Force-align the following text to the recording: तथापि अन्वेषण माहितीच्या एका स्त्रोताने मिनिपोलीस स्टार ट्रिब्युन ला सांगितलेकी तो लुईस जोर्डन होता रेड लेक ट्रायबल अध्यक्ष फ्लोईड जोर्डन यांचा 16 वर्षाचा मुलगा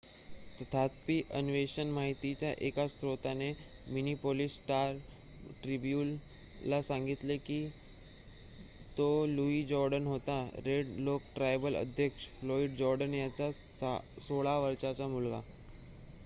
तथापि 0.61 1.19
अन्वेषण 1.33 1.89
माहितीच्या 1.89 2.53
एका 2.59 2.87
स्त्रोताने 2.87 3.51
मिनिपोलीस 3.87 4.55
स्टार 4.55 4.95
ट्रिब्युन 5.63 6.15
ला 6.65 6.81
सांगितलेकी 6.81 7.61
तो 8.97 9.07
लुईस 9.27 9.67
जोर्डन 9.67 10.07
होता 10.07 10.41
रेड 10.65 10.97
लेक 10.99 11.31
ट्रायबल 11.35 11.75
अध्यक्ष 11.75 12.27
फ्लोईड 12.39 12.75
जोर्डन 12.77 13.13
यांचा 13.13 13.49
16 14.21 14.59
वर्षाचा 14.59 15.07
मुलगा 15.07 15.41